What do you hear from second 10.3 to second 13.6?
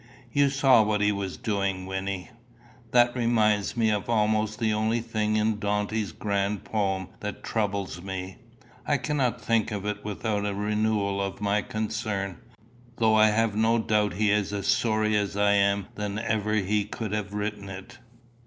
a renewal of my concern, though I have